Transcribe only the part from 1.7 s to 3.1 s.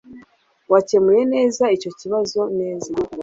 icyo kibazo neza